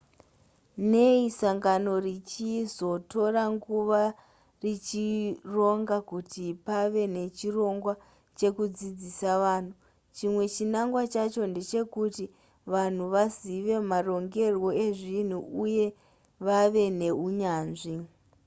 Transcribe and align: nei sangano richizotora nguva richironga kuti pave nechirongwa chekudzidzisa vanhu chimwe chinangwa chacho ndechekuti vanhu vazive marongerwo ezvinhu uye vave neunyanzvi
nei 0.91 1.19
sangano 1.39 1.93
richizotora 2.09 3.43
nguva 3.55 4.01
richironga 4.63 5.97
kuti 6.09 6.45
pave 6.65 7.03
nechirongwa 7.15 7.93
chekudzidzisa 8.37 9.31
vanhu 9.43 9.73
chimwe 10.17 10.43
chinangwa 10.55 11.01
chacho 11.13 11.43
ndechekuti 11.51 12.23
vanhu 12.73 13.03
vazive 13.13 13.75
marongerwo 13.91 14.69
ezvinhu 14.85 15.39
uye 15.63 15.85
vave 16.45 16.83
neunyanzvi 16.99 17.95